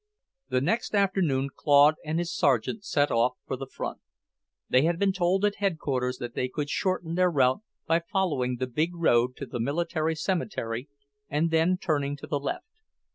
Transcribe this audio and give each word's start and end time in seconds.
The 0.49 0.61
next 0.61 0.95
afternoon 0.95 1.49
Claude 1.55 1.93
and 2.03 2.17
his 2.17 2.35
sergeant 2.35 2.83
set 2.83 3.11
off 3.11 3.33
for 3.45 3.55
the 3.55 3.67
front. 3.71 3.99
They 4.67 4.81
had 4.81 4.97
been 4.97 5.11
told 5.13 5.45
at 5.45 5.57
Headquarters 5.57 6.17
that 6.17 6.33
they 6.33 6.47
could 6.47 6.71
shorten 6.71 7.13
their 7.13 7.29
route 7.29 7.61
by 7.85 7.99
following 8.11 8.55
the 8.55 8.65
big 8.65 8.95
road 8.95 9.35
to 9.35 9.45
the 9.45 9.59
military 9.59 10.15
cemetery, 10.15 10.89
and 11.29 11.51
then 11.51 11.77
turning 11.77 12.15
to 12.17 12.25
the 12.25 12.39
left. 12.39 12.65